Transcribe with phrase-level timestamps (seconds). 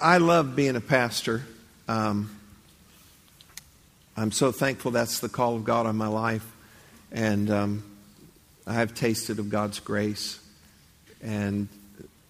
[0.00, 1.42] I love being a pastor.
[1.88, 2.30] Um,
[4.16, 6.46] I'm so thankful that's the call of God on my life.
[7.12, 7.82] And um,
[8.66, 10.38] I have tasted of God's grace.
[11.22, 11.68] And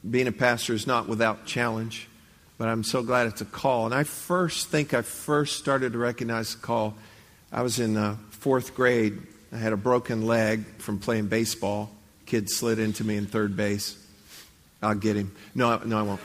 [0.09, 2.09] being a pastor is not without challenge,
[2.57, 3.87] but I'm so glad it's a call.
[3.87, 6.95] And I first think I first started to recognize the call.
[7.51, 9.19] I was in uh, fourth grade.
[9.53, 11.91] I had a broken leg from playing baseball.
[12.27, 13.97] Kid slid into me in third base.
[14.83, 15.35] I'll get him.
[15.55, 16.21] No, no, I won't.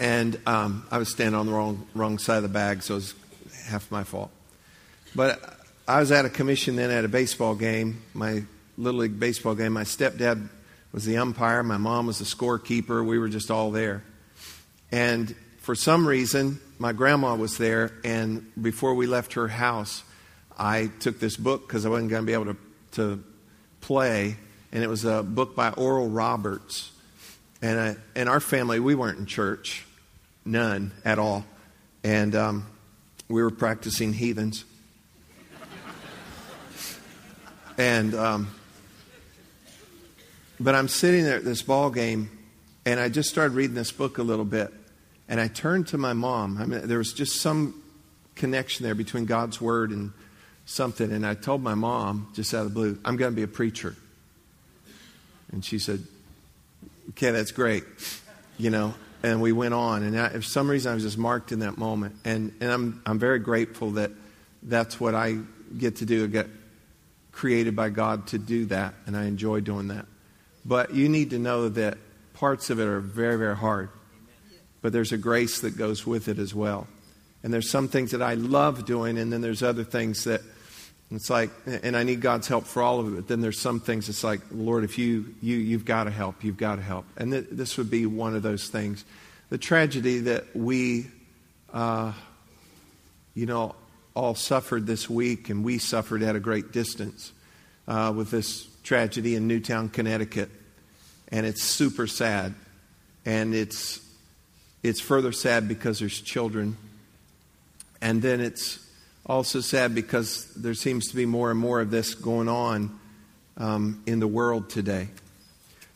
[0.00, 2.96] And um, I was standing on the wrong, wrong side of the bag, so it
[2.96, 3.14] was
[3.66, 4.30] half my fault.
[5.14, 8.44] But I was at a commission then at a baseball game, my
[8.78, 9.74] Little League baseball game.
[9.74, 10.48] My stepdad
[10.90, 13.04] was the umpire, my mom was the scorekeeper.
[13.04, 14.02] We were just all there.
[14.90, 20.02] And for some reason, my grandma was there, and before we left her house,
[20.58, 22.56] I took this book because I wasn't going to be able to,
[22.92, 23.24] to
[23.82, 24.38] play,
[24.72, 26.90] and it was a book by Oral Roberts.
[27.60, 29.84] And I, in our family, we weren't in church,
[30.44, 31.44] none at all.
[32.02, 32.66] And um,
[33.28, 34.64] we were practicing heathens.
[37.78, 38.48] and, um,
[40.58, 42.30] but I'm sitting there at this ball game,
[42.84, 44.72] and I just started reading this book a little bit.
[45.28, 46.58] And I turned to my mom.
[46.58, 47.80] I mean, there was just some
[48.34, 50.12] connection there between God's word and
[50.66, 51.12] something.
[51.12, 53.48] And I told my mom, just out of the blue, I'm going to be a
[53.48, 53.94] preacher.
[55.52, 56.02] And she said,
[57.10, 57.84] Okay, that's great.
[58.56, 60.02] You know, and we went on.
[60.02, 62.16] And I, for some reason, I was just marked in that moment.
[62.24, 64.10] And, and I'm, I'm very grateful that
[64.62, 65.38] that's what I
[65.76, 66.24] get to do.
[66.24, 66.46] I get
[67.32, 70.06] created by God to do that, and I enjoy doing that.
[70.64, 71.98] But you need to know that
[72.34, 73.90] parts of it are very, very hard.
[74.82, 76.86] But there's a grace that goes with it as well.
[77.42, 80.42] And there's some things that I love doing, and then there's other things that
[81.16, 83.16] it's like, and I need God's help for all of it.
[83.16, 86.44] But then there's some things it's like, Lord, if you, you, you've got to help,
[86.44, 87.04] you've got to help.
[87.16, 89.04] And th- this would be one of those things.
[89.48, 91.08] The tragedy that we,
[91.72, 92.12] uh,
[93.34, 93.74] you know,
[94.14, 97.32] all suffered this week, and we suffered at a great distance
[97.88, 100.50] uh, with this tragedy in Newtown, Connecticut.
[101.32, 102.54] And it's super sad.
[103.26, 104.00] And it's,
[104.84, 106.76] it's further sad because there's children.
[108.00, 108.78] And then it's
[109.26, 112.98] also sad because there seems to be more and more of this going on
[113.56, 115.08] um, in the world today.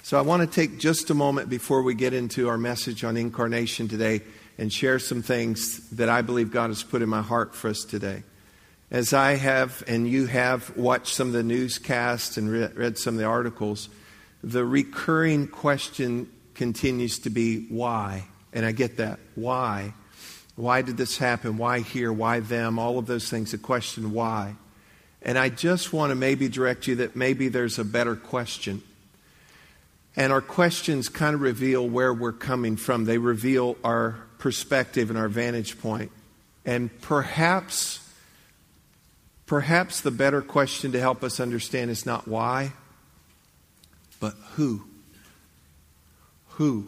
[0.02, 3.16] So I want to take just a moment before we get into our message on
[3.16, 4.20] incarnation today
[4.58, 7.84] and share some things that I believe God has put in my heart for us
[7.84, 8.22] today.
[8.90, 13.18] As I have and you have watched some of the newscasts and read some of
[13.18, 13.88] the articles,
[14.42, 18.24] the recurring question continues to be why?
[18.52, 19.18] And I get that.
[19.34, 19.94] Why?
[20.56, 21.59] Why did this happen?
[21.59, 22.12] Why here?
[22.12, 22.78] Why them?
[22.78, 23.50] All of those things.
[23.50, 24.54] The question why.
[25.22, 28.82] And I just want to maybe direct you that maybe there's a better question.
[30.16, 33.04] And our questions kind of reveal where we're coming from.
[33.04, 36.12] They reveal our perspective and our vantage point.
[36.65, 38.06] And perhaps,
[39.47, 42.72] perhaps the better question to help us understand is not why,
[44.21, 44.84] but who.
[46.50, 46.86] Who.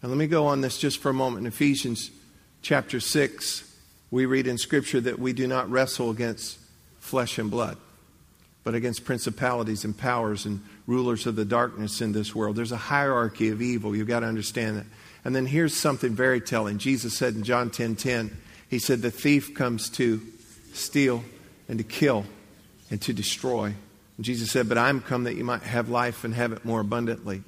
[0.00, 1.46] And let me go on this just for a moment.
[1.46, 2.10] In Ephesians
[2.62, 3.68] chapter 6,
[4.10, 6.58] we read in Scripture that we do not wrestle against
[7.00, 7.76] flesh and blood,
[8.62, 12.56] but against principalities and powers and rulers of the darkness in this world.
[12.56, 13.94] There's a hierarchy of evil.
[13.94, 14.86] You've got to understand that.
[15.24, 16.78] And then here's something very telling.
[16.78, 18.36] Jesus said in John 10 10,
[18.70, 20.22] He said, The thief comes to
[20.72, 21.24] steal
[21.68, 22.24] and to kill
[22.90, 23.74] and to destroy.
[24.16, 26.80] And Jesus said, But I'm come that you might have life and have it more
[26.80, 27.42] abundantly.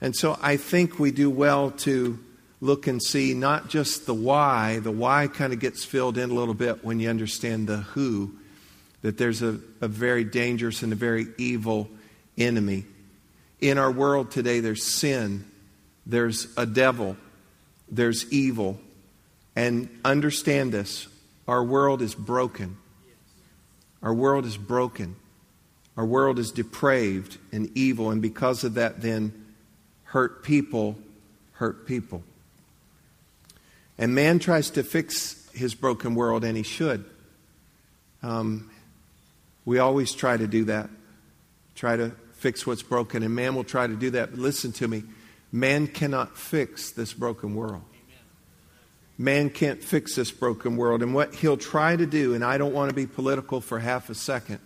[0.00, 2.18] And so I think we do well to
[2.60, 6.34] look and see not just the why, the why kind of gets filled in a
[6.34, 8.32] little bit when you understand the who,
[9.02, 11.88] that there's a, a very dangerous and a very evil
[12.36, 12.84] enemy.
[13.60, 15.44] In our world today, there's sin,
[16.06, 17.16] there's a devil,
[17.90, 18.78] there's evil.
[19.56, 21.08] And understand this
[21.48, 22.76] our world is broken.
[24.02, 25.16] Our world is broken.
[25.96, 29.46] Our world is depraved and evil, and because of that, then
[30.04, 30.96] hurt people
[31.60, 32.22] hurt people.
[34.00, 37.04] And man tries to fix his broken world, and he should.
[38.22, 38.70] Um,
[39.66, 40.88] we always try to do that,
[41.74, 44.30] try to fix what's broken, and man will try to do that.
[44.30, 45.04] But listen to me
[45.52, 47.82] man cannot fix this broken world.
[49.18, 51.02] Man can't fix this broken world.
[51.02, 54.08] And what he'll try to do, and I don't want to be political for half
[54.08, 54.60] a second,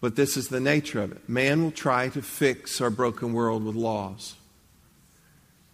[0.00, 1.28] but this is the nature of it.
[1.28, 4.36] Man will try to fix our broken world with laws.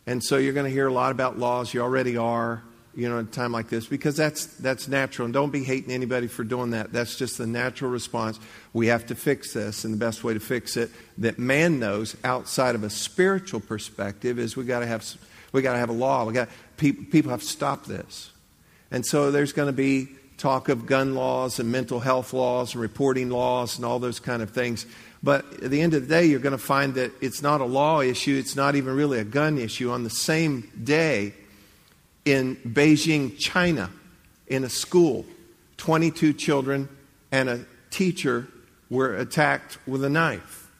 [0.06, 1.72] And so you're going to hear a lot about laws.
[1.72, 2.64] You already are
[2.94, 5.26] you know, a time like this because that's that's natural.
[5.26, 6.92] And don't be hating anybody for doing that.
[6.92, 8.40] That's just the natural response.
[8.72, 12.16] We have to fix this, and the best way to fix it that man knows
[12.24, 15.04] outside of a spiritual perspective is we got to have
[15.52, 16.24] We got to have a law.
[16.24, 18.30] We got people, people have to stop this.
[18.90, 22.80] And so there's going to be talk of gun laws and mental health laws and
[22.80, 24.86] reporting laws and all those kind of things.
[25.22, 27.64] But at the end of the day, you're going to find that it's not a
[27.66, 28.36] law issue.
[28.38, 29.90] It's not even really a gun issue.
[29.90, 31.34] On the same day
[32.24, 33.90] in Beijing, China,
[34.46, 35.24] in a school,
[35.76, 36.88] 22 children
[37.32, 38.48] and a teacher
[38.88, 40.70] were attacked with a knife.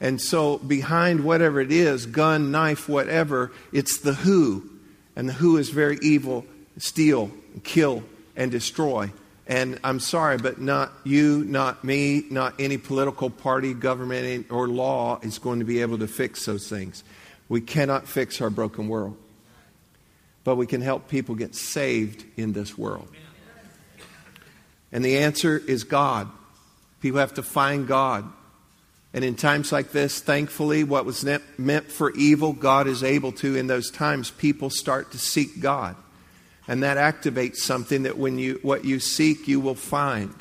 [0.00, 4.70] And so, behind whatever it is gun, knife, whatever it's the who.
[5.16, 6.44] And the who is very evil
[6.76, 7.30] steal,
[7.64, 8.04] kill,
[8.36, 9.10] and destroy.
[9.46, 15.20] And I'm sorry, but not you, not me, not any political party, government, or law
[15.22, 17.04] is going to be able to fix those things.
[17.48, 19.16] We cannot fix our broken world.
[20.46, 23.08] But we can help people get saved in this world.
[24.92, 26.28] And the answer is God.
[27.00, 28.30] People have to find God.
[29.12, 31.28] And in times like this, thankfully, what was
[31.58, 35.96] meant for evil, God is able to, in those times, people start to seek God.
[36.68, 40.32] And that activates something that when you, what you seek, you will find.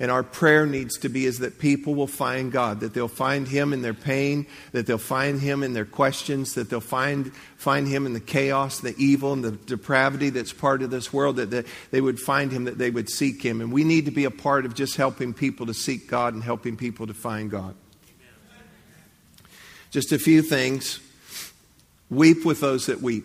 [0.00, 3.46] And our prayer needs to be is that people will find God, that they'll find
[3.46, 7.86] Him in their pain, that they'll find Him in their questions, that they'll find, find
[7.86, 11.50] Him in the chaos, the evil, and the depravity that's part of this world, that,
[11.50, 13.60] that they would find Him, that they would seek Him.
[13.60, 16.42] And we need to be a part of just helping people to seek God and
[16.42, 17.74] helping people to find God.
[19.90, 20.98] Just a few things.
[22.08, 23.24] Weep with those that weep.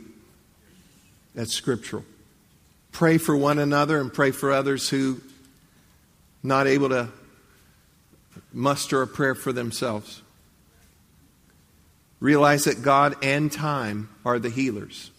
[1.36, 2.04] That's scriptural.
[2.92, 5.22] Pray for one another and pray for others who
[6.45, 7.09] not able to
[8.53, 10.21] muster a prayer for themselves.
[12.19, 15.12] Realize that God and time are the healers.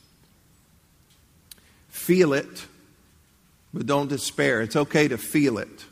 [1.89, 2.67] Feel it,
[3.75, 4.63] but don't despair.
[4.63, 5.85] It's okay to feel it.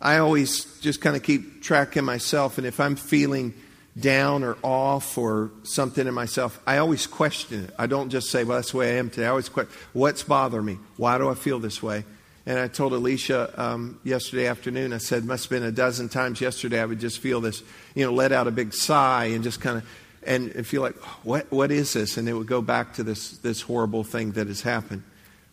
[0.00, 3.54] I always just kind of keep track of myself, and if I'm feeling
[3.98, 7.74] down or off or something in myself, I always question it.
[7.78, 9.26] I don't just say, well, that's the way I am today.
[9.26, 10.78] I always question, what's bothering me?
[10.96, 12.04] Why do I feel this way?
[12.44, 16.40] And I told Alicia um, yesterday afternoon, I said, must have been a dozen times
[16.40, 17.62] yesterday, I would just feel this,
[17.94, 19.88] you know, let out a big sigh and just kind of,
[20.24, 22.16] and feel like, what, what is this?
[22.16, 25.02] And it would go back to this, this horrible thing that has happened.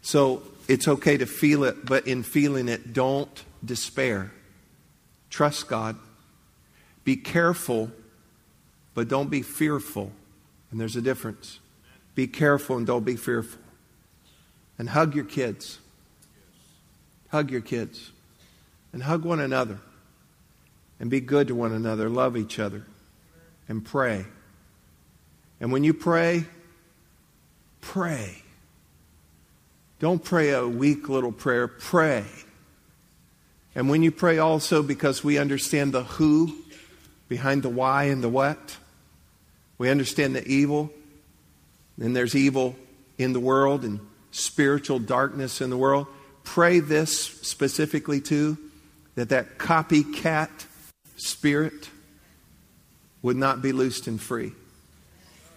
[0.01, 4.31] So it's okay to feel it, but in feeling it, don't despair.
[5.29, 5.95] Trust God.
[7.03, 7.91] Be careful
[8.99, 10.11] but don't be fearful.
[10.71, 11.59] And there's a difference.
[12.15, 13.61] Be careful and don't be fearful.
[14.77, 15.79] And hug your kids.
[17.29, 18.11] Hug your kids.
[18.91, 19.79] And hug one another.
[20.99, 22.09] And be good to one another.
[22.09, 22.83] Love each other.
[23.67, 24.25] And pray.
[25.59, 26.45] And when you pray,
[27.81, 28.43] pray.
[29.99, 31.67] Don't pray a weak little prayer.
[31.67, 32.25] Pray.
[33.75, 36.55] And when you pray also, because we understand the who
[37.27, 38.77] behind the why and the what,
[39.77, 40.91] we understand the evil,
[41.99, 42.75] and there's evil
[43.17, 43.99] in the world and
[44.31, 46.07] spiritual darkness in the world.
[46.49, 48.57] Pray this specifically too
[49.13, 50.49] that that copycat
[51.15, 51.91] spirit
[53.21, 54.53] would not be loosed and free.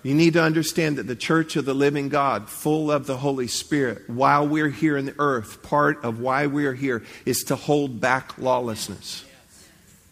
[0.02, 3.46] You need to understand that the church of the living God, full of the Holy
[3.46, 7.98] Spirit, while we're here in the earth, part of why we're here is to hold
[7.98, 9.24] back lawlessness.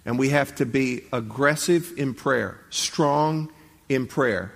[0.07, 3.53] And we have to be aggressive in prayer, strong
[3.91, 4.51] in prayer.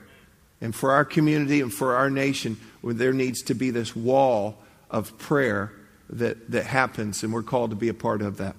[0.63, 4.57] And for our community and for our nation, there needs to be this wall
[4.91, 5.71] of prayer
[6.15, 8.57] that, that happens, and we're called to be a part of that.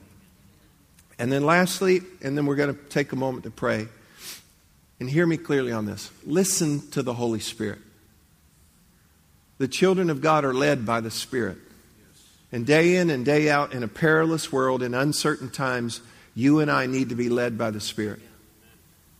[1.17, 3.87] And then, lastly, and then we're going to take a moment to pray.
[4.99, 7.79] And hear me clearly on this listen to the Holy Spirit.
[9.57, 11.57] The children of God are led by the Spirit.
[12.51, 16.01] And day in and day out, in a perilous world, in uncertain times,
[16.35, 18.21] you and I need to be led by the Spirit.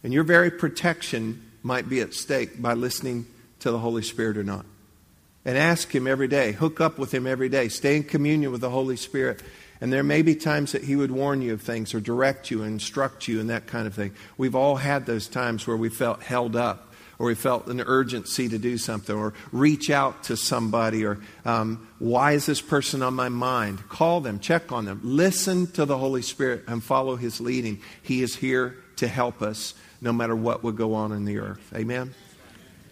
[0.04, 3.25] And your very protection might be at stake by listening
[3.60, 4.65] to the Holy Spirit or not.
[5.45, 8.61] And ask Him every day, hook up with Him every day, stay in communion with
[8.61, 9.43] the Holy Spirit.
[9.79, 12.63] And there may be times that He would warn you of things or direct you
[12.63, 14.13] and instruct you and that kind of thing.
[14.37, 18.49] We've all had those times where we felt held up or we felt an urgency
[18.49, 23.13] to do something or reach out to somebody or um, why is this person on
[23.13, 23.87] my mind?
[23.89, 27.81] Call them, check on them, listen to the Holy Spirit and follow His leading.
[28.01, 31.73] He is here to help us no matter what would go on in the earth.
[31.75, 32.13] Amen?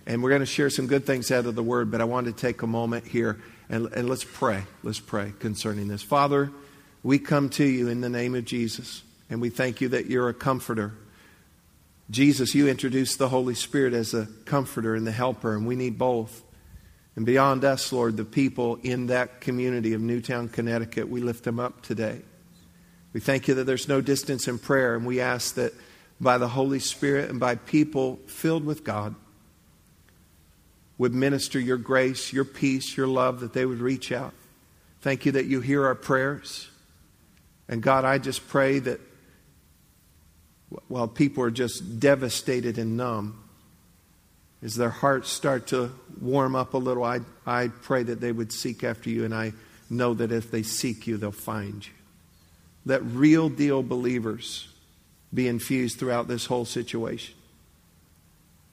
[0.06, 2.28] And we're going to share some good things out of the Word, but I want
[2.28, 4.64] to take a moment here and, and let's pray.
[4.84, 6.04] Let's pray concerning this.
[6.04, 6.52] Father,
[7.02, 10.30] we come to you in the name of Jesus, and we thank you that you're
[10.30, 10.94] a comforter.
[12.10, 15.98] Jesus, you introduced the Holy Spirit as a comforter and the helper, and we need
[15.98, 16.44] both.
[17.16, 21.60] And beyond us, Lord, the people in that community of Newtown, Connecticut, we lift them
[21.60, 22.22] up today.
[23.14, 25.74] We thank you that there's no distance in prayer, and we ask that
[26.20, 29.16] by the Holy Spirit and by people filled with God,
[31.04, 34.34] would minister your grace, your peace, your love, that they would reach out.
[35.02, 36.70] Thank you that you hear our prayers.
[37.68, 39.02] And God, I just pray that
[40.88, 43.44] while people are just devastated and numb,
[44.62, 45.92] as their hearts start to
[46.22, 49.52] warm up a little, I, I pray that they would seek after you, and I
[49.90, 51.94] know that if they seek you, they'll find you.
[52.86, 54.70] Let real deal believers
[55.34, 57.36] be infused throughout this whole situation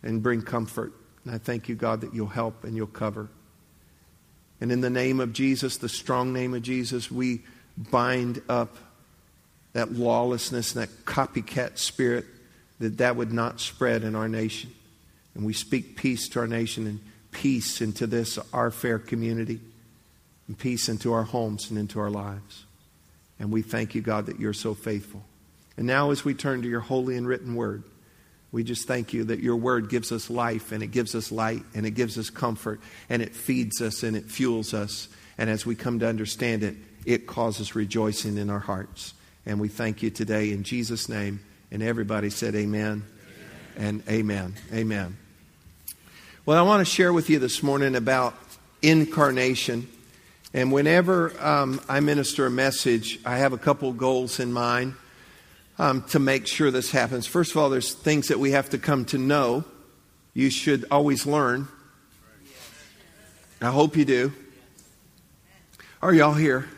[0.04, 0.92] and bring comfort.
[1.24, 3.28] And I thank you, God, that you'll help and you'll cover.
[4.60, 7.42] And in the name of Jesus, the strong name of Jesus, we
[7.76, 8.76] bind up
[9.72, 12.26] that lawlessness and that copycat spirit
[12.78, 14.72] that that would not spread in our nation.
[15.34, 17.00] And we speak peace to our nation and
[17.30, 19.60] peace into this, our fair community,
[20.48, 22.64] and peace into our homes and into our lives.
[23.38, 25.22] And we thank you, God, that you're so faithful.
[25.76, 27.84] And now, as we turn to your holy and written word,
[28.52, 31.62] we just thank you that your word gives us life and it gives us light
[31.74, 35.08] and it gives us comfort and it feeds us and it fuels us.
[35.38, 36.76] And as we come to understand it,
[37.06, 39.14] it causes rejoicing in our hearts.
[39.46, 41.40] And we thank you today in Jesus' name.
[41.70, 43.04] And everybody said, Amen,
[43.76, 44.02] amen.
[44.02, 44.54] and Amen.
[44.72, 45.16] Amen.
[46.44, 48.34] Well, I want to share with you this morning about
[48.82, 49.88] incarnation.
[50.52, 54.94] And whenever um, I minister a message, I have a couple goals in mind
[55.80, 57.26] um, to make sure this happens.
[57.26, 59.64] First of all, there's things that we have to come to know.
[60.34, 61.68] You should always learn.
[63.62, 64.30] I hope you do.
[66.02, 66.68] Are y'all here?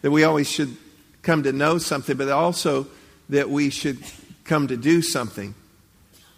[0.00, 0.74] That we always should
[1.20, 2.86] come to know something, but also
[3.28, 3.98] that we should
[4.44, 5.54] come to do something.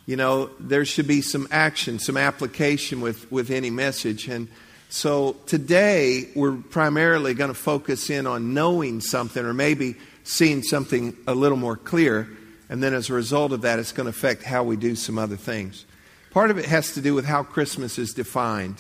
[0.07, 4.27] You know, there should be some action, some application with, with any message.
[4.27, 4.49] And
[4.89, 9.95] so today, we're primarily going to focus in on knowing something or maybe
[10.29, 12.29] seeing something a little more clear.
[12.69, 15.19] And then as a result of that, it's going to affect how we do some
[15.19, 15.87] other things.
[16.31, 18.77] Part of it has to do with how Christmas is defined.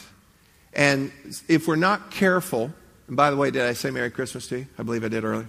[0.75, 1.11] And
[1.49, 2.71] if we're not careful,
[3.07, 4.67] and by the way, did I say Merry Christmas to you?
[4.79, 5.49] I believe I did earlier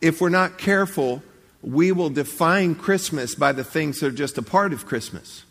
[0.00, 1.22] if we're not careful,
[1.62, 5.44] we will define Christmas by the things that are just a part of Christmas.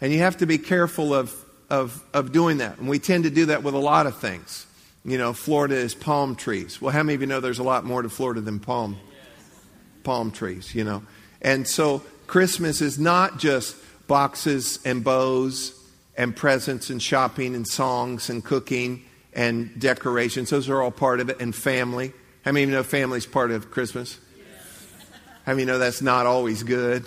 [0.00, 1.34] And you have to be careful of,
[1.68, 2.78] of, of doing that.
[2.78, 4.66] And we tend to do that with a lot of things.
[5.04, 6.80] You know, Florida is palm trees.
[6.80, 8.98] Well, how many of you know there's a lot more to Florida than palm,
[10.04, 11.02] palm trees, you know?
[11.40, 13.76] And so Christmas is not just
[14.06, 15.74] boxes and bows
[16.16, 20.50] and presents and shopping and songs and cooking and decorations.
[20.50, 22.12] Those are all part of it, and family.
[22.44, 24.18] How many of you know family's part of Christmas?
[25.44, 27.04] How many of you know that's not always good?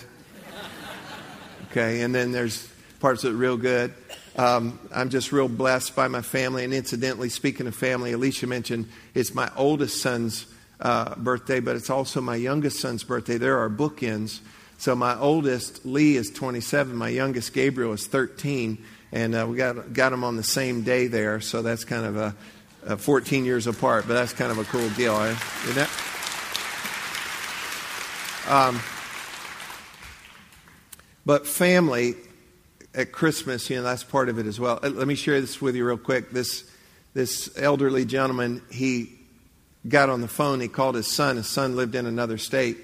[1.72, 2.68] Okay, and then there's
[3.00, 3.94] parts of it real good.
[4.38, 6.64] Um, I'm just real blessed by my family.
[6.64, 10.46] And incidentally, speaking of family, Alicia mentioned it's my oldest son's
[10.80, 13.38] uh, birthday, but it's also my youngest son's birthday.
[13.38, 14.40] There are bookends.
[14.78, 16.96] So my oldest, Lee, is 27.
[16.96, 18.78] My youngest, Gabriel, is 13.
[19.12, 21.42] And uh, we got, got them on the same day there.
[21.42, 22.36] So that's kind of a
[22.88, 25.36] uh, 14 years apart, but that's kind of a cool deal, eh?
[25.68, 25.90] isn't?
[28.50, 28.80] Um,
[31.26, 32.16] but family
[32.94, 34.80] at Christmas, you know, that's part of it as well.
[34.84, 36.32] Uh, let me share this with you real quick.
[36.32, 36.70] This
[37.14, 39.12] this elderly gentleman, he
[39.88, 40.60] got on the phone.
[40.60, 41.36] He called his son.
[41.36, 42.78] His son lived in another state.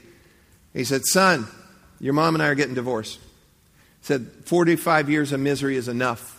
[0.74, 1.48] He said, "Son,
[2.00, 6.34] your mom and I are getting divorced." He said, "45 years of misery is enough."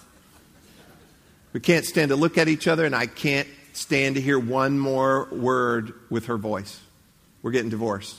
[1.52, 4.78] We can't stand to look at each other, and I can't stand to hear one
[4.78, 6.78] more word with her voice.
[7.42, 8.16] We're getting divorced.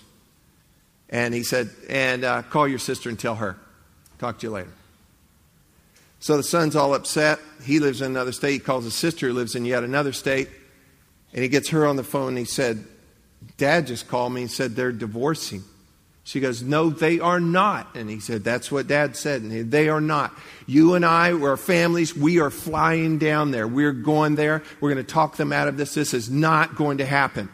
[1.09, 3.57] And he said, and uh, call your sister and tell her.
[4.19, 4.69] Talk to you later.
[6.19, 7.39] So the son's all upset.
[7.63, 8.53] He lives in another state.
[8.53, 10.49] He calls his sister, who lives in yet another state.
[11.33, 12.83] And he gets her on the phone and he said,
[13.57, 15.63] Dad just called me and said they're divorcing.
[16.23, 17.95] She goes, No, they are not.
[17.95, 19.41] And he said, That's what dad said.
[19.41, 20.37] And they are not.
[20.67, 23.67] You and I, our families, we are flying down there.
[23.67, 24.61] We're going there.
[24.79, 25.93] We're going to talk them out of this.
[25.93, 27.49] This is not going to happen.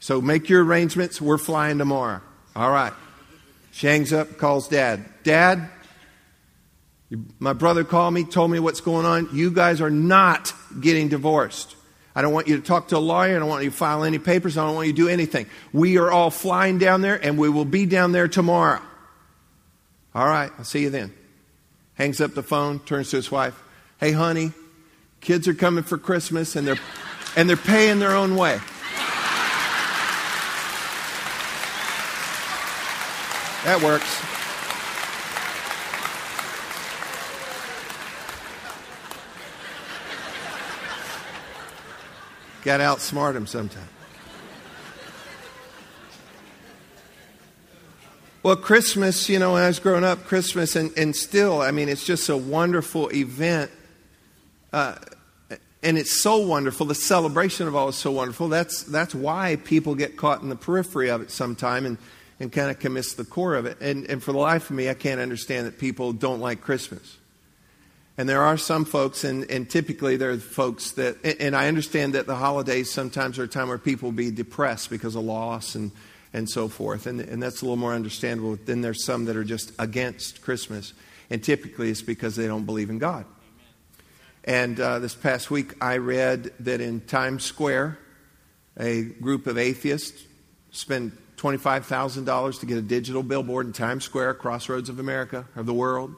[0.00, 1.20] So make your arrangements.
[1.20, 2.20] We're flying tomorrow.
[2.56, 2.92] All right.
[3.70, 5.04] She hangs up, calls dad.
[5.22, 5.68] Dad,
[7.38, 9.28] my brother called me, told me what's going on.
[9.32, 11.74] You guys are not getting divorced.
[12.14, 13.36] I don't want you to talk to a lawyer.
[13.36, 14.58] I don't want you to file any papers.
[14.58, 15.46] I don't want you to do anything.
[15.72, 18.82] We are all flying down there, and we will be down there tomorrow.
[20.14, 21.14] All right, I'll see you then.
[21.94, 23.60] Hangs up the phone, turns to his wife.
[23.98, 24.52] Hey, honey,
[25.20, 26.78] kids are coming for Christmas, and they're,
[27.36, 28.58] and they're paying their own way.
[33.64, 34.27] That works.
[42.64, 43.88] Got to outsmart him sometime.
[48.42, 51.88] Well, Christmas, you know, when I was growing up, Christmas, and, and still, I mean,
[51.88, 53.70] it's just a wonderful event.
[54.72, 54.94] Uh,
[55.82, 56.86] and it's so wonderful.
[56.86, 58.48] The celebration of all is so wonderful.
[58.48, 61.98] That's, that's why people get caught in the periphery of it sometime and,
[62.40, 63.80] and kind of can miss the core of it.
[63.80, 67.18] And, and for the life of me, I can't understand that people don't like Christmas.
[68.18, 72.14] And there are some folks, and, and typically there are folks that, and I understand
[72.14, 75.92] that the holidays sometimes are a time where people be depressed because of loss and,
[76.32, 77.06] and so forth.
[77.06, 78.58] And, and that's a little more understandable.
[78.64, 80.94] Then there's some that are just against Christmas.
[81.30, 83.24] And typically it's because they don't believe in God.
[84.42, 88.00] And uh, this past week I read that in Times Square,
[88.76, 90.24] a group of atheists
[90.72, 95.74] spent $25,000 to get a digital billboard in Times Square, crossroads of America, of the
[95.74, 96.16] world.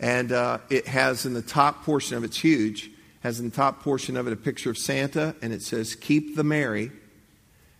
[0.00, 2.90] And uh, it has in the top portion of it, it's huge,
[3.20, 6.36] has in the top portion of it a picture of Santa, and it says, Keep
[6.36, 6.90] the Merry.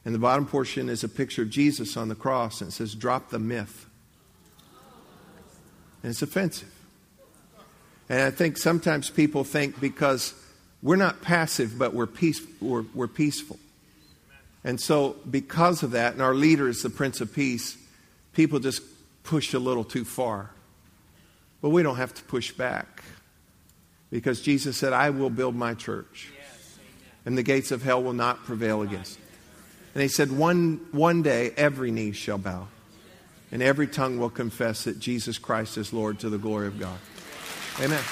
[0.05, 2.95] And the bottom portion is a picture of Jesus on the cross, and it says,
[2.95, 3.87] Drop the myth.
[6.03, 6.71] And it's offensive.
[8.11, 10.35] And I think sometimes people think because
[10.83, 13.59] we're not passive, but we're, peace, we're, we're peaceful.
[14.63, 17.79] And so, because of that, and our leader is the Prince of Peace,
[18.35, 18.83] people just
[19.23, 20.51] push a little too far.
[21.63, 23.03] But we don't have to push back
[24.11, 26.31] because Jesus said, I will build my church,
[27.25, 29.25] and the gates of hell will not prevail against it.
[29.95, 32.69] And he said, one, one day every knee shall bow,
[33.53, 36.99] and every tongue will confess that Jesus Christ is Lord to the glory of God.
[37.81, 38.03] Amen.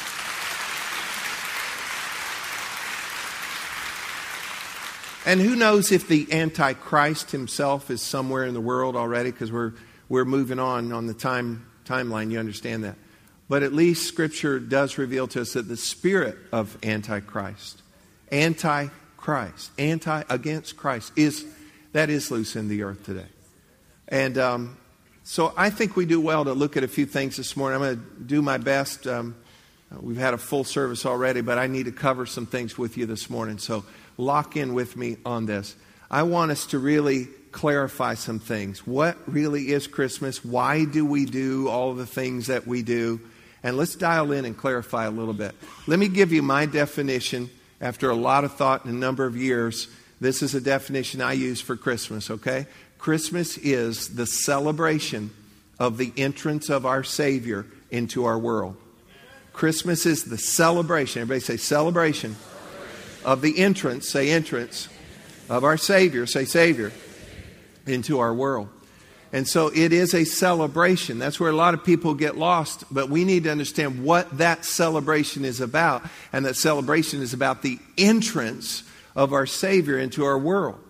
[5.27, 9.73] And who knows if the Antichrist himself is somewhere in the world already, because we're,
[10.09, 12.97] we're moving on on the time, timeline, you understand that.
[13.49, 17.83] But at least Scripture does reveal to us that the spirit of Antichrist,
[18.31, 21.47] Antichrist, anti against Christ, is
[21.93, 23.27] that is loose in the earth today.
[24.09, 24.77] And um,
[25.25, 27.77] so I think we do well to look at a few things this morning.
[27.77, 29.07] I'm going to do my best.
[29.07, 29.35] Um,
[30.01, 33.07] we've had a full service already, but I need to cover some things with you
[33.07, 33.59] this morning.
[33.59, 33.85] So
[34.17, 35.75] lock in with me on this.
[36.11, 38.87] I want us to really clarify some things.
[38.87, 40.45] What really is Christmas?
[40.45, 43.21] Why do we do all the things that we do?
[43.63, 45.55] And let's dial in and clarify a little bit.
[45.87, 49.37] Let me give you my definition after a lot of thought and a number of
[49.37, 49.89] years.
[50.21, 52.67] This is a definition I use for Christmas, okay?
[52.99, 55.31] Christmas is the celebration
[55.79, 58.77] of the entrance of our Savior into our world.
[59.53, 61.23] Christmas is the celebration.
[61.23, 63.25] Everybody say celebration, celebration.
[63.25, 64.89] of the entrance, say entrance,
[65.49, 66.93] of our Savior, say Savior,
[67.87, 68.69] into our world.
[69.33, 71.19] And so it is a celebration.
[71.19, 72.85] That's where a lot of people get lost.
[72.91, 76.03] But we need to understand what that celebration is about.
[76.33, 80.81] And that celebration is about the entrance of our Savior into our world.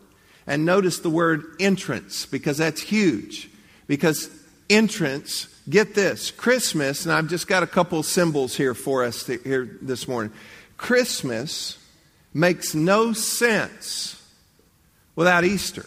[0.46, 3.50] And notice the word entrance because that's huge.
[3.86, 4.30] Because
[4.70, 9.38] entrance, get this, Christmas, and I've just got a couple symbols here for us to,
[9.38, 10.32] here this morning.
[10.76, 11.78] Christmas
[12.32, 14.22] makes no sense
[15.16, 15.86] without Easter.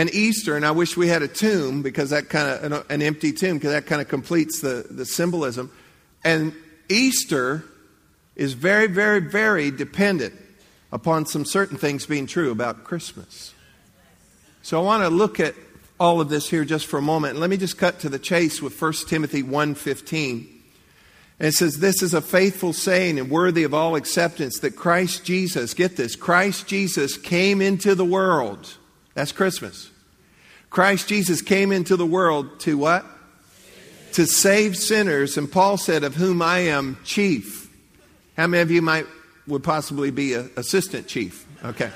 [0.00, 3.02] And Easter, and I wish we had a tomb because that kind of, an, an
[3.02, 5.70] empty tomb, because that kind of completes the, the symbolism.
[6.24, 6.54] And
[6.88, 7.64] Easter
[8.34, 10.32] is very, very, very dependent
[10.90, 13.52] upon some certain things being true about Christmas.
[14.62, 15.54] So I want to look at
[15.98, 17.32] all of this here just for a moment.
[17.32, 20.46] And let me just cut to the chase with 1 Timothy 1.15.
[21.38, 25.26] And it says, This is a faithful saying and worthy of all acceptance that Christ
[25.26, 28.78] Jesus, get this, Christ Jesus came into the world
[29.14, 29.90] that's Christmas.
[30.70, 33.04] Christ Jesus came into the world to what?
[34.12, 35.36] To save sinners.
[35.36, 37.68] And Paul said, Of whom I am chief.
[38.36, 39.06] How many of you might
[39.46, 41.46] would possibly be an assistant chief?
[41.64, 41.90] Okay.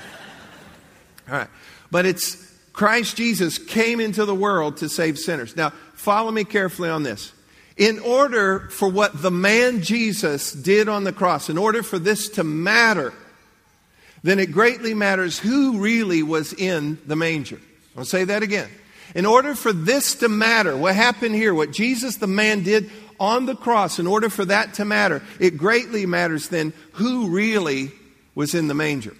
[1.29, 1.47] All right.
[1.89, 5.55] But it's Christ Jesus came into the world to save sinners.
[5.55, 7.31] Now, follow me carefully on this.
[7.77, 12.29] In order for what the man Jesus did on the cross, in order for this
[12.29, 13.13] to matter,
[14.25, 17.59] then it greatly matters who really was in the manger.
[17.95, 18.69] I'll say that again.
[19.13, 23.45] In order for this to matter, what happened here, what Jesus the man did on
[23.45, 27.91] the cross, in order for that to matter, it greatly matters then who really
[28.33, 29.15] was in the manger.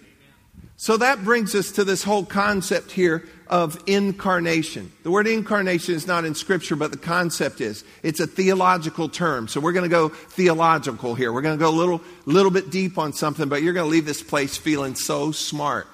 [0.78, 4.92] So that brings us to this whole concept here of incarnation.
[5.04, 7.86] The word incarnation is not in Scripture, but the concept is.
[8.04, 9.48] It's a theological term.
[9.48, 11.32] So we're going to go theological here.
[11.32, 13.92] We're going to go a little, little bit deep on something, but you're going to
[13.92, 15.88] leave this place feeling so smart.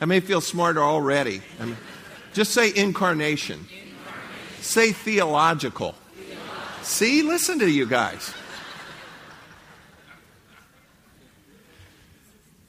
[0.00, 1.42] I may feel smarter already.
[1.60, 1.76] I mean,
[2.32, 3.60] just say incarnation.
[3.60, 4.62] incarnation.
[4.62, 5.94] Say theological.
[6.16, 6.84] theological.
[6.84, 8.34] See, listen to you guys.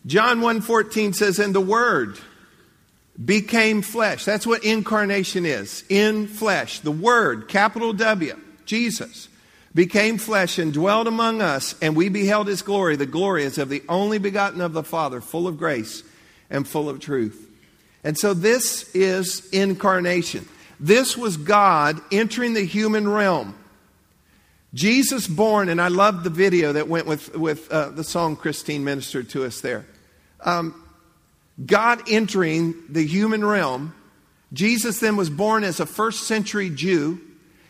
[0.06, 2.18] John 1:14 says and the word
[3.24, 4.26] became flesh.
[4.26, 6.80] That's what incarnation is in flesh.
[6.80, 9.30] The Word, capital W, Jesus,
[9.76, 12.96] became flesh and dwelt among us, and we beheld his glory.
[12.96, 16.04] The glory is of the only begotten of the Father, full of grace
[16.50, 17.50] and full of truth.
[18.04, 20.48] And so this is incarnation.
[20.80, 23.56] This was God entering the human realm.
[24.74, 28.84] Jesus born, and I love the video that went with, with uh, the song Christine
[28.84, 29.86] ministered to us there.
[30.43, 30.84] Um,
[31.65, 33.93] God entering the human realm.
[34.51, 37.19] Jesus then was born as a first century Jew.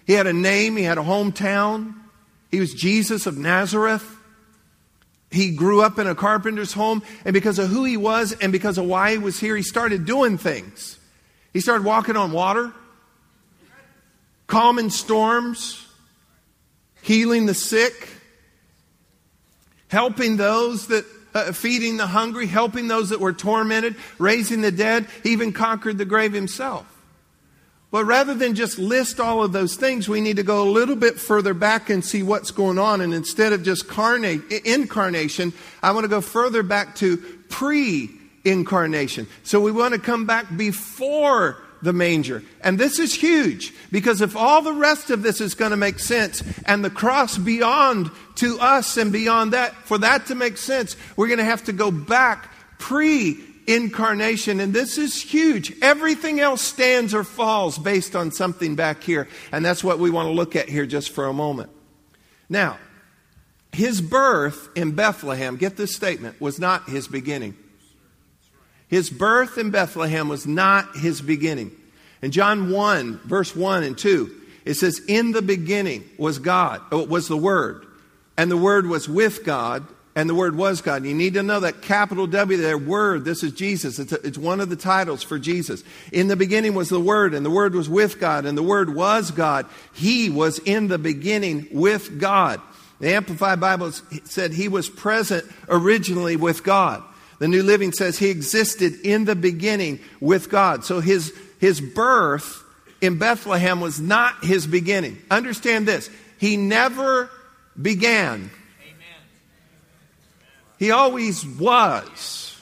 [0.05, 1.95] He had a name, he had a hometown.
[2.51, 4.09] He was Jesus of Nazareth.
[5.31, 8.77] He grew up in a carpenter's home, and because of who he was and because
[8.77, 10.99] of why he was here, he started doing things.
[11.53, 12.71] He started walking on water,
[14.45, 15.83] calming storms,
[17.01, 18.09] healing the sick,
[19.87, 25.07] helping those that uh, feeding the hungry, helping those that were tormented, raising the dead.
[25.23, 26.85] Even conquered the grave himself.
[27.91, 30.95] But rather than just list all of those things, we need to go a little
[30.95, 33.01] bit further back and see what's going on.
[33.01, 37.17] And instead of just carnate, incarnation, I want to go further back to
[37.49, 38.09] pre
[38.43, 39.27] incarnation.
[39.43, 42.43] So we want to come back before the manger.
[42.61, 45.99] And this is huge because if all the rest of this is going to make
[45.99, 50.95] sense and the cross beyond to us and beyond that, for that to make sense,
[51.15, 54.59] we're going to have to go back pre incarnation.
[54.59, 55.73] And this is huge.
[55.81, 59.27] Everything else stands or falls based on something back here.
[59.51, 61.69] And that's what we want to look at here just for a moment.
[62.49, 62.77] Now,
[63.71, 67.57] his birth in Bethlehem, get this statement, was not his beginning.
[68.93, 71.71] His birth in Bethlehem was not his beginning.
[72.21, 74.31] In John 1, verse 1 and 2,
[74.65, 77.87] it says, In the beginning was God, oh, was the Word,
[78.37, 79.83] and the Word was with God,
[80.15, 81.05] and the Word was God.
[81.05, 83.97] You need to know that capital W there, Word, this is Jesus.
[83.97, 85.83] It's, a, it's one of the titles for Jesus.
[86.11, 88.93] In the beginning was the Word, and the Word was with God, and the Word
[88.93, 89.65] was God.
[89.93, 92.61] He was in the beginning with God.
[92.99, 93.91] The Amplified Bible
[94.25, 97.03] said he was present originally with God.
[97.43, 100.85] The New Living says he existed in the beginning with God.
[100.85, 102.63] So his, his birth
[103.01, 105.21] in Bethlehem was not his beginning.
[105.29, 106.09] Understand this.
[106.39, 107.29] He never
[107.81, 108.49] began.
[110.79, 112.57] He always was.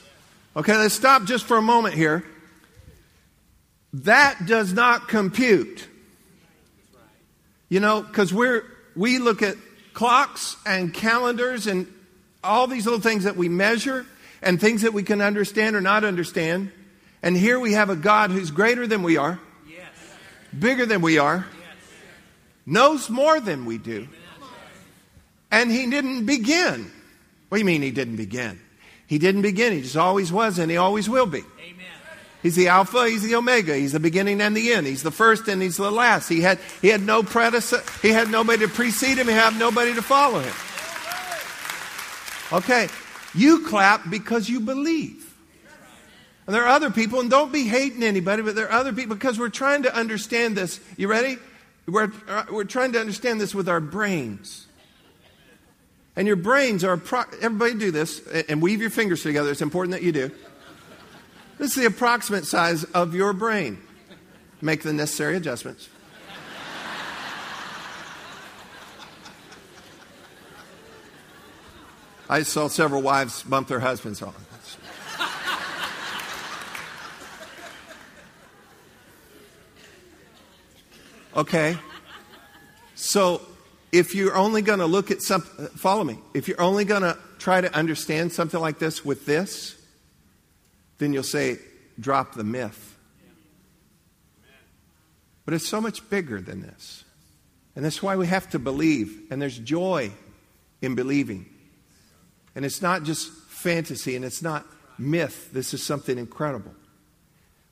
[0.58, 2.26] Okay, let's stop just for a moment here.
[3.94, 5.88] That does not compute.
[7.70, 8.64] You know, because we're
[8.96, 9.58] we look at
[9.94, 11.86] clocks and calendars and
[12.44, 14.08] all these little things that we measure,
[14.42, 16.72] and things that we can understand or not understand.
[17.24, 19.88] And here we have a God who's greater than we are, yes.
[20.58, 21.76] bigger than we are, yes.
[22.66, 24.08] knows more than we do.
[25.52, 26.92] And he didn't begin.
[27.50, 28.60] What do you mean he didn't begin?
[29.06, 29.74] He didn't begin.
[29.74, 31.40] He just always was and he always will be.
[31.40, 31.86] Amen.
[32.42, 34.88] He's the Alpha, he's the Omega, he's the beginning and the end.
[34.88, 36.28] He's the first and he's the last.
[36.30, 39.94] He had, he had no predecessor, he had nobody to precede him, he had nobody
[39.94, 40.54] to follow him.
[42.54, 42.88] Okay,
[43.34, 45.34] you clap because you believe.
[46.48, 49.16] And there are other people, and don't be hating anybody, but there are other people
[49.16, 50.80] because we're trying to understand this.
[50.98, 51.38] You ready?
[51.88, 54.68] We're, uh, we're trying to understand this with our brains.
[56.16, 57.02] And your brains are,
[57.42, 59.52] everybody do this and weave your fingers together.
[59.52, 60.32] It's important that you do.
[61.58, 63.82] This is the approximate size of your brain.
[64.62, 65.90] Make the necessary adjustments.
[72.32, 74.34] I saw several wives bump their husbands on.
[81.36, 81.78] Okay?
[82.96, 83.42] So
[83.92, 86.20] if you're only going to look at something, follow me.
[86.34, 89.76] If you're only going to try to understand something like this with this,
[91.00, 91.60] then you'll say,
[92.00, 92.98] drop the myth.
[95.44, 97.04] But it's so much bigger than this.
[97.76, 99.24] And that's why we have to believe.
[99.30, 100.12] And there's joy
[100.82, 101.51] in believing.
[102.56, 104.66] And it's not just fantasy and it's not
[104.98, 105.52] myth.
[105.52, 106.74] This is something incredible.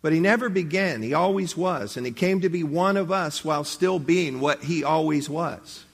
[0.01, 1.97] But he never began, he always was.
[1.97, 5.85] And he came to be one of us while still being what he always was.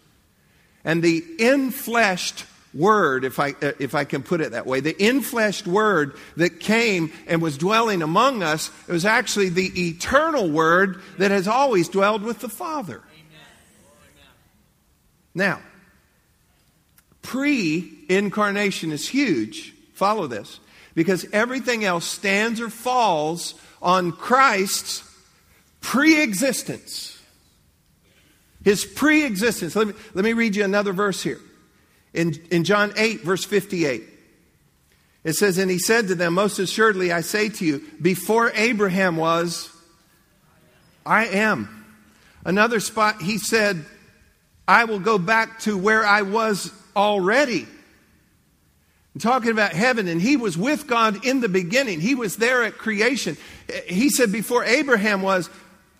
[0.83, 2.45] And the infleshed
[2.75, 6.59] word, if I, uh, if I can put it that way, the infleshed word that
[6.59, 11.89] came and was dwelling among us, it was actually the eternal word that has always
[11.89, 13.01] dwelled with the Father.
[13.11, 13.41] Amen.
[15.33, 15.59] Now,
[17.25, 19.73] pre incarnation is huge.
[19.93, 20.59] Follow this.
[20.93, 25.03] Because everything else stands or falls on Christ's
[25.81, 27.19] pre existence.
[28.63, 29.75] His pre existence.
[29.75, 31.39] Let me, let me read you another verse here.
[32.13, 34.03] In, in John 8, verse 58,
[35.25, 39.17] It says, And he said to them, Most assuredly I say to you, before Abraham
[39.17, 39.69] was,
[41.05, 41.85] I am.
[42.45, 43.83] Another spot, he said,
[44.67, 47.67] I will go back to where I was already.
[49.13, 52.01] I'm talking about heaven, and he was with God in the beginning.
[52.01, 53.37] He was there at creation.
[53.87, 55.49] He said, Before Abraham was,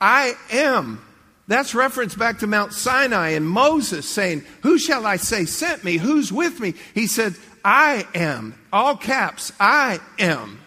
[0.02, 1.02] I am.
[1.48, 5.98] That's reference back to Mount Sinai and Moses saying, Who shall I say sent me?
[5.98, 6.74] Who's with me?
[6.94, 8.60] He said, I am.
[8.74, 10.60] All caps, I am.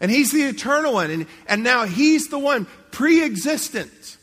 [0.00, 1.10] And he's the eternal one.
[1.10, 4.16] And, and now he's the one pre existent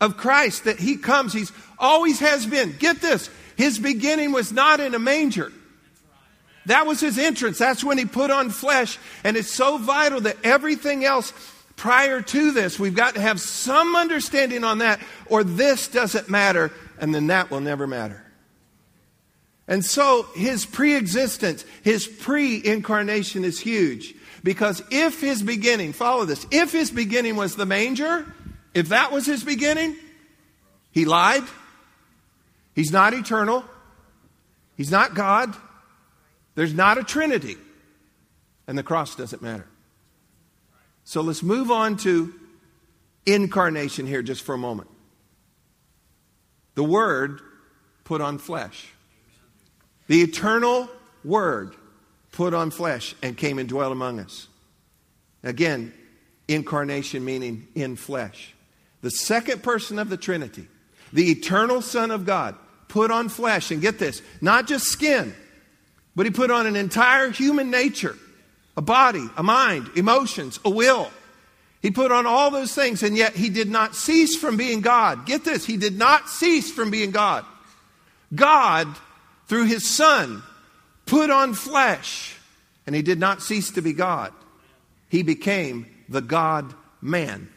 [0.00, 1.32] of Christ that he comes.
[1.32, 2.76] He's always has been.
[2.78, 3.28] Get this.
[3.56, 5.52] His beginning was not in a manger.
[6.66, 7.58] That was his entrance.
[7.58, 8.98] That's when he put on flesh.
[9.24, 11.32] And it's so vital that everything else
[11.76, 16.70] prior to this, we've got to have some understanding on that, or this doesn't matter,
[16.98, 18.24] and then that will never matter.
[19.66, 24.14] And so his pre existence, his pre incarnation is huge.
[24.44, 28.26] Because if his beginning, follow this, if his beginning was the manger,
[28.74, 29.96] if that was his beginning,
[30.90, 31.44] he lied.
[32.74, 33.64] He's not eternal.
[34.76, 35.54] He's not God.
[36.54, 37.56] There's not a Trinity.
[38.66, 39.66] And the cross doesn't matter.
[41.04, 42.32] So let's move on to
[43.26, 44.88] incarnation here just for a moment.
[46.74, 47.40] The Word
[48.04, 48.88] put on flesh.
[50.06, 50.88] The eternal
[51.24, 51.74] Word
[52.32, 54.48] put on flesh and came and dwelt among us.
[55.42, 55.92] Again,
[56.48, 58.54] incarnation meaning in flesh.
[59.02, 60.68] The second person of the Trinity,
[61.12, 62.54] the eternal Son of God,
[62.88, 63.70] put on flesh.
[63.70, 65.34] And get this, not just skin,
[66.14, 68.16] but he put on an entire human nature
[68.76, 71.10] a body, a mind, emotions, a will.
[71.82, 75.26] He put on all those things, and yet he did not cease from being God.
[75.26, 77.44] Get this, he did not cease from being God.
[78.34, 78.88] God,
[79.46, 80.42] through his Son,
[81.06, 82.36] put on flesh,
[82.86, 84.32] and he did not cease to be God.
[85.08, 86.72] He became the God
[87.02, 87.50] man.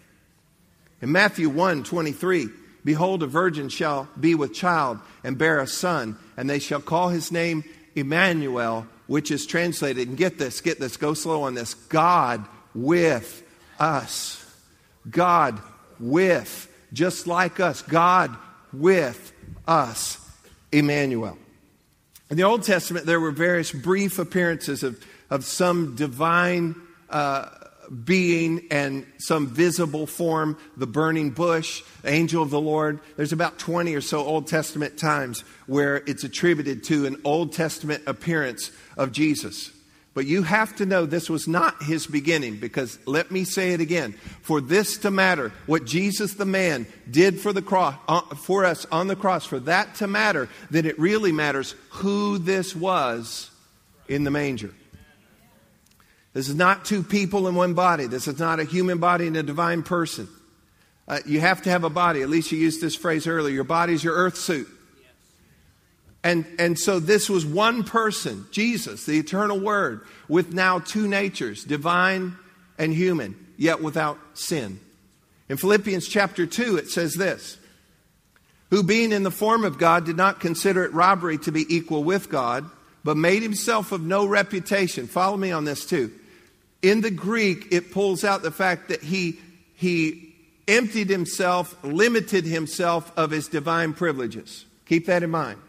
[1.02, 2.50] In Matthew 1 23,
[2.86, 7.10] behold, a virgin shall be with child and bear a son, and they shall call
[7.10, 11.74] his name Emmanuel, which is translated, and get this, get this, go slow on this
[11.74, 13.44] God with
[13.80, 14.42] us.
[15.10, 15.60] God
[16.00, 17.82] with, just like us.
[17.82, 18.36] God
[18.72, 19.34] with
[19.68, 20.22] us.
[20.72, 21.38] Emmanuel.
[22.30, 26.76] In the Old Testament, there were various brief appearances of, of some divine
[27.10, 27.48] uh,
[27.90, 33.00] being and some visible form, the burning bush, angel of the Lord.
[33.18, 38.04] There's about 20 or so Old Testament times where it's attributed to an Old Testament
[38.08, 39.72] appearance of Jesus.
[40.16, 43.82] But you have to know this was not his beginning because let me say it
[43.82, 44.14] again.
[44.42, 48.86] For this to matter, what Jesus the man did for the cross uh, for us
[48.94, 53.52] on the cross, for that to matter, then it really matters who this was
[54.08, 54.74] in the manger.
[56.36, 58.08] This is not two people in one body.
[58.08, 60.28] This is not a human body and a divine person.
[61.08, 62.22] Uh, you have to have a body.
[62.22, 63.56] At least you used this phrase earlier.
[63.56, 64.68] Your body's your earth suit.
[66.26, 71.64] And, and so this was one person, Jesus, the eternal Word, with now two natures,
[71.64, 72.36] divine
[72.78, 74.82] and human, yet without sin.
[75.48, 77.58] In Philippians chapter 2, it says this
[78.72, 82.04] Who being in the form of God did not consider it robbery to be equal
[82.04, 82.70] with God,
[83.06, 85.08] but made himself of no reputation.
[85.08, 86.12] Follow me on this too
[86.86, 89.40] in the Greek, it pulls out the fact that he,
[89.74, 90.36] he
[90.68, 94.66] emptied himself, limited himself of his divine privileges.
[94.86, 95.60] Keep that in mind.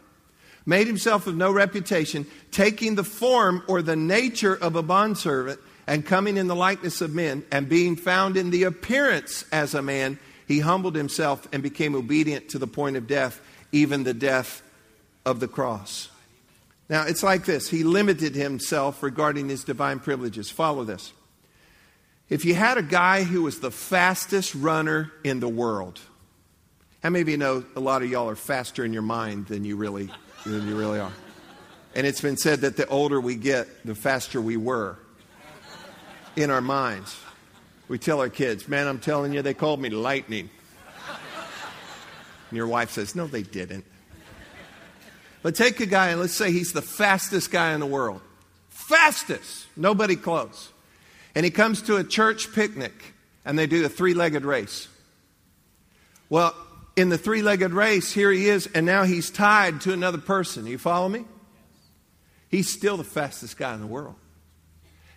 [0.63, 6.05] Made himself of no reputation, taking the form or the nature of a bondservant, and
[6.05, 10.19] coming in the likeness of men, and being found in the appearance as a man,
[10.47, 14.61] he humbled himself and became obedient to the point of death, even the death
[15.25, 16.09] of the cross.
[16.89, 20.49] Now, it's like this He limited himself regarding his divine privileges.
[20.49, 21.13] Follow this.
[22.29, 25.99] If you had a guy who was the fastest runner in the world,
[27.01, 29.63] how many of you know a lot of y'all are faster in your mind than
[29.63, 30.09] you really,
[30.45, 31.13] than you really are?
[31.95, 34.99] And it's been said that the older we get, the faster we were
[36.35, 37.17] in our minds.
[37.87, 40.49] We tell our kids, man, I'm telling you, they called me lightning.
[42.49, 43.85] And your wife says, no, they didn't.
[45.47, 48.19] But take a guy and let's say he's the fastest guy in the world.
[48.67, 49.65] Fastest.
[49.77, 50.73] Nobody close.
[51.35, 52.91] And he comes to a church picnic
[53.45, 54.89] and they do a three legged race.
[56.27, 56.53] Well,
[56.97, 60.65] in the three legged race, here he is, and now he's tied to another person.
[60.65, 61.23] You follow me?
[62.49, 64.15] He's still the fastest guy in the world.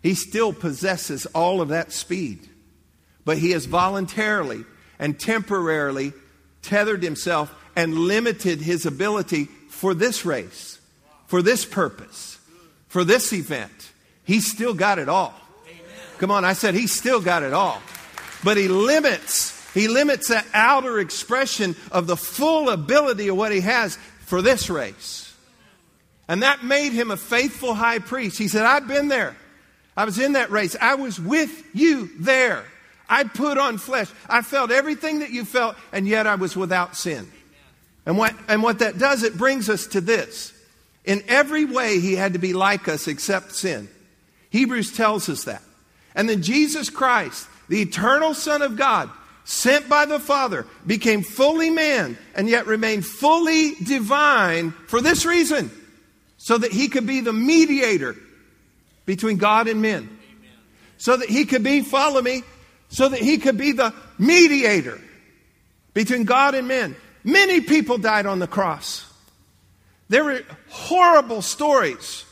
[0.00, 2.48] He still possesses all of that speed.
[3.24, 4.64] But he has voluntarily
[4.96, 6.12] and temporarily
[6.62, 9.48] tethered himself and limited his ability
[9.80, 10.78] for this race,
[11.26, 12.38] for this purpose,
[12.88, 13.92] for this event.
[14.24, 15.32] He's still got it all.
[16.18, 17.80] Come on, I said he's still got it all.
[18.44, 23.62] But he limits, he limits that outer expression of the full ability of what he
[23.62, 25.34] has for this race.
[26.28, 28.36] And that made him a faithful high priest.
[28.36, 29.34] He said, I've been there.
[29.96, 30.76] I was in that race.
[30.78, 32.64] I was with you there.
[33.08, 34.10] I put on flesh.
[34.28, 37.32] I felt everything that you felt, and yet I was without sin.
[38.06, 40.52] And what, and what that does, it brings us to this.
[41.04, 43.88] In every way, he had to be like us except sin.
[44.50, 45.62] Hebrews tells us that.
[46.14, 49.10] And then Jesus Christ, the eternal Son of God,
[49.44, 55.70] sent by the Father, became fully man and yet remained fully divine for this reason
[56.36, 58.16] so that he could be the mediator
[59.06, 60.18] between God and men.
[60.98, 62.42] So that he could be, follow me,
[62.88, 65.00] so that he could be the mediator
[65.94, 66.96] between God and men.
[67.24, 69.06] Many people died on the cross.
[70.08, 72.24] There were horrible stories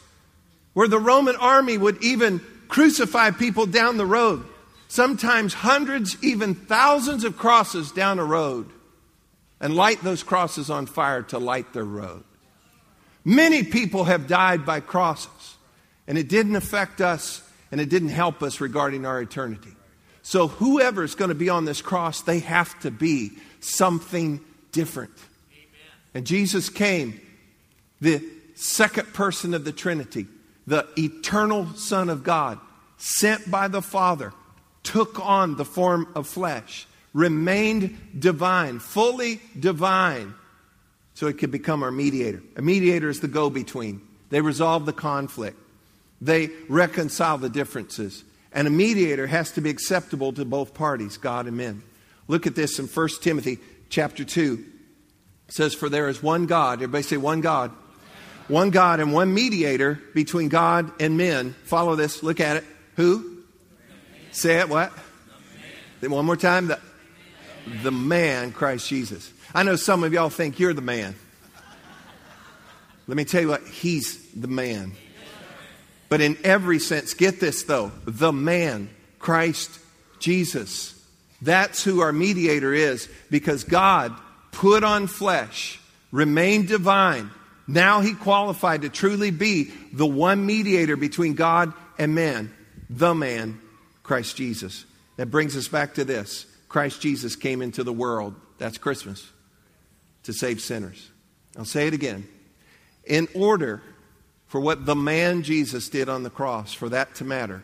[0.73, 4.45] where the Roman army would even crucify people down the road.
[4.89, 8.71] Sometimes hundreds, even thousands of crosses down a road
[9.61, 12.25] and light those crosses on fire to light their road.
[13.25, 15.57] Many people have died by crosses,
[16.07, 19.75] and it didn't affect us and it didn't help us regarding our eternity.
[20.23, 24.41] So, whoever is going to be on this cross, they have to be something
[24.79, 25.11] different.
[26.15, 27.21] And Jesus came,
[28.01, 30.29] the second person of the Trinity,
[30.69, 32.61] the eternal Son of God,
[32.97, 34.33] sent by the Father,
[34.85, 40.33] took on the form of flesh, remained divine, fully divine,
[41.15, 42.41] so it could become our mediator.
[42.55, 44.01] A mediator is the go between.
[44.31, 45.59] They resolve the conflict,
[46.21, 48.23] they reconcile the differences.
[48.53, 51.83] And a mediator has to be acceptable to both parties, God and men.
[52.29, 53.59] Look at this in 1 Timothy
[53.89, 54.65] chapter 2.
[55.49, 56.75] Says, For there is one God.
[56.75, 57.73] Everybody say one God.
[58.49, 61.55] One God and one mediator between God and men.
[61.65, 62.23] Follow this.
[62.23, 62.65] Look at it.
[62.97, 63.43] Who?
[64.33, 64.69] Say it.
[64.69, 64.93] What?
[66.01, 66.69] Then one more time.
[66.69, 66.81] The,
[67.83, 69.33] the man, Christ Jesus.
[69.55, 71.15] I know some of y'all think you're the man.
[73.07, 74.93] Let me tell you what, he's the man.
[76.11, 79.71] But in every sense, get this though, the man, Christ
[80.19, 80.95] Jesus.
[81.41, 84.15] That's who our mediator is because God
[84.51, 87.31] put on flesh, remained divine.
[87.67, 92.53] Now he qualified to truly be the one mediator between God and man,
[92.91, 93.61] the man,
[94.03, 94.85] Christ Jesus.
[95.17, 98.35] That brings us back to this Christ Jesus came into the world.
[98.59, 99.31] That's Christmas
[100.25, 101.11] to save sinners.
[101.57, 102.27] I'll say it again.
[103.05, 103.83] In order
[104.49, 107.63] for what the man Jesus did on the cross, for that to matter,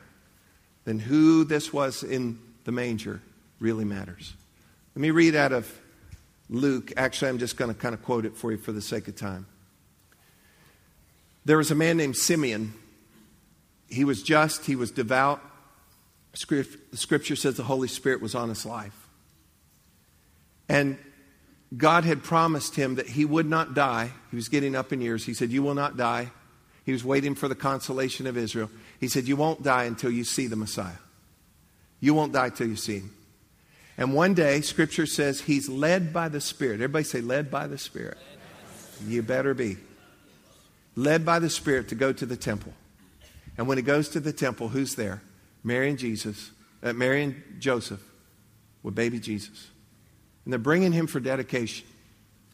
[0.85, 3.21] then who this was in the manger
[3.59, 4.35] really matters.
[4.95, 5.81] Let me read out of
[6.49, 6.93] Luke.
[6.97, 9.17] Actually, I'm just going to kind of quote it for you for the sake of
[9.17, 9.47] time.
[11.45, 12.75] There was a man named Simeon.
[13.89, 15.41] He was just, he was devout.
[16.35, 19.09] Scripture says the Holy Spirit was on his life.
[20.69, 20.99] And
[21.77, 24.11] God had promised him that he would not die.
[24.31, 25.27] He was getting up in years.
[25.27, 26.31] He said, You will not die.
[26.85, 28.71] He was waiting for the consolation of Israel.
[29.01, 30.99] He said, You won't die until you see the Messiah.
[32.01, 33.14] You won't die till you see him.
[33.97, 36.75] And one day, Scripture says he's led by the Spirit.
[36.75, 38.19] Everybody say, led by the Spirit.
[39.07, 39.77] You better be.
[40.97, 42.73] Led by the Spirit to go to the temple.
[43.57, 45.23] And when he goes to the temple, who's there?
[45.63, 46.51] Mary and Jesus,
[46.83, 48.03] uh, Mary and Joseph
[48.83, 49.69] with baby Jesus.
[50.45, 51.87] And they're bringing him for dedication.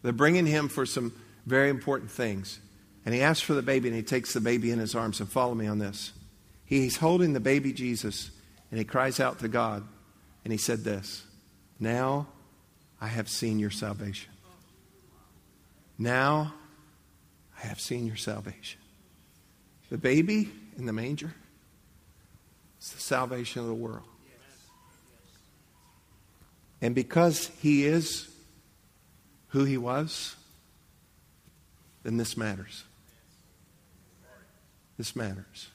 [0.02, 1.12] They're bringing him for some
[1.46, 2.60] very important things.
[3.04, 5.20] And he asks for the baby and he takes the baby in his arms.
[5.20, 6.12] And follow me on this.
[6.64, 8.30] He's holding the baby Jesus
[8.70, 9.84] and he cries out to God
[10.44, 11.24] and he said this
[11.80, 12.26] Now
[13.00, 14.30] I have seen your salvation.
[15.98, 16.52] Now
[17.62, 18.80] I have seen your salvation.
[19.88, 21.34] The baby in the manger
[22.80, 24.04] is the salvation of the world.
[26.82, 28.28] And because he is
[29.48, 30.36] who he was,
[32.02, 32.84] then this matters.
[34.96, 35.68] This matters.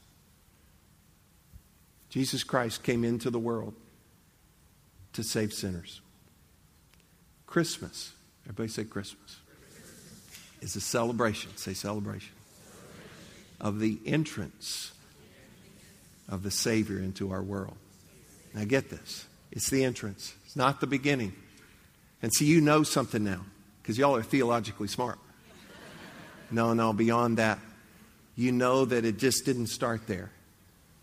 [2.09, 3.73] Jesus Christ came into the world
[5.15, 6.01] to save sinners.
[7.47, 8.13] Christmas,
[8.45, 9.37] everybody say Christmas,
[10.61, 12.33] is a celebration, say celebration,
[13.59, 14.91] of the entrance
[16.29, 17.77] of the Savior into our world.
[18.53, 21.33] Now get this it's the entrance, it's not the beginning.
[22.21, 23.41] And see, you know something now
[23.81, 25.19] because y'all are theologically smart.
[26.49, 27.59] No, no, beyond that.
[28.35, 30.31] You know that it just didn't start there.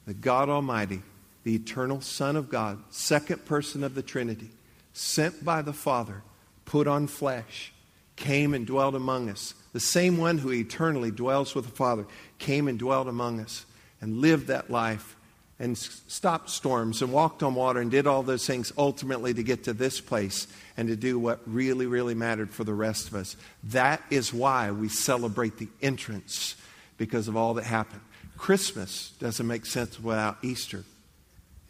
[0.07, 1.03] That God Almighty,
[1.45, 4.51] the eternal Son of God, second person of the Trinity,
[4.93, 6.22] sent by the Father,
[6.64, 7.72] put on flesh,
[8.16, 9.55] came and dwelt among us.
[9.72, 12.07] The same one who eternally dwells with the Father
[12.38, 13.64] came and dwelt among us.
[14.03, 15.16] and lived that life
[15.59, 19.64] and stopped storms and walked on water and did all those things ultimately to get
[19.64, 23.36] to this place and to do what really, really mattered for the rest of us.
[23.62, 26.57] That is why we celebrate the entrance
[26.99, 28.01] because of all that happened.
[28.36, 30.82] Christmas doesn't make sense without Easter.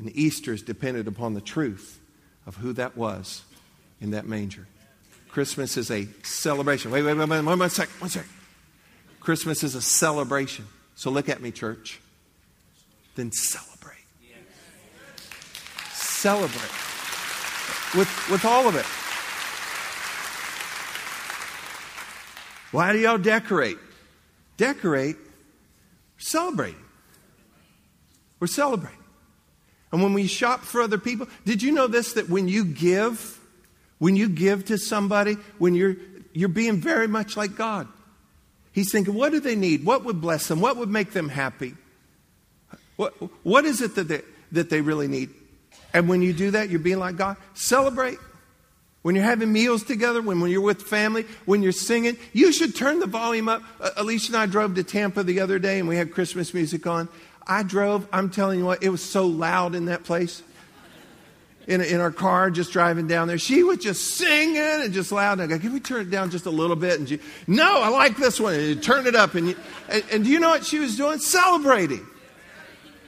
[0.03, 2.00] And Easter is dependent upon the truth
[2.46, 3.42] of who that was
[4.00, 4.66] in that manger.
[5.28, 6.90] Christmas is a celebration.
[6.90, 8.28] Wait, wait, wait, wait, one, second, one second.
[9.20, 10.66] Christmas is a celebration.
[10.96, 12.00] So look at me, church.
[13.14, 13.72] Then celebrate
[16.22, 16.70] celebrate
[17.96, 18.86] with, with all of it.
[22.70, 23.76] Why do y'all decorate?
[24.57, 25.16] Decorate,
[26.18, 26.76] celebrate.
[28.38, 29.01] We're celebrating.
[29.93, 33.38] And when we shop for other people, did you know this that when you give,
[33.99, 35.97] when you give to somebody, when you're
[36.32, 37.88] you're being very much like God.
[38.72, 39.84] He's thinking, what do they need?
[39.84, 40.61] What would bless them?
[40.61, 41.74] What would make them happy?
[42.97, 43.12] What,
[43.45, 44.22] what is it that they,
[44.53, 45.30] that they really need?
[45.93, 47.36] And when you do that, you're being like God.
[47.55, 48.18] Celebrate.
[49.03, 52.74] When you're having meals together, when, when you're with family, when you're singing, you should
[52.74, 53.62] turn the volume up.
[53.80, 56.86] Uh, Alicia and I drove to Tampa the other day and we had Christmas music
[56.86, 57.09] on.
[57.47, 60.43] I drove, I'm telling you what, it was so loud in that place.
[61.68, 63.38] In, in our car, just driving down there.
[63.38, 65.38] She was just singing and just loud.
[65.38, 66.99] And I go, can we turn it down just a little bit?
[66.99, 68.55] And she, no, I like this one.
[68.55, 69.36] And you turn it up.
[69.36, 69.57] And, you,
[69.88, 71.20] and, and do you know what she was doing?
[71.20, 72.05] Celebrating.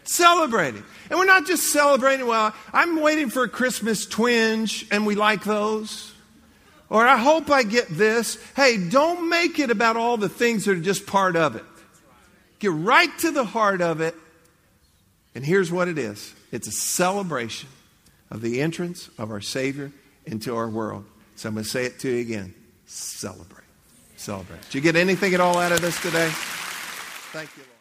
[0.04, 0.84] Celebrating.
[1.10, 5.42] And we're not just celebrating, well, I'm waiting for a Christmas twinge and we like
[5.42, 6.14] those.
[6.88, 8.38] Or I hope I get this.
[8.54, 11.64] Hey, don't make it about all the things that are just part of it.
[12.60, 14.14] Get right to the heart of it.
[15.34, 17.68] And here's what it is it's a celebration
[18.30, 19.92] of the entrance of our Savior
[20.26, 21.04] into our world.
[21.36, 22.54] So I'm going to say it to you again
[22.86, 23.64] celebrate.
[24.16, 24.62] Celebrate.
[24.62, 26.28] Did you get anything at all out of this today?
[27.32, 27.73] Thank you.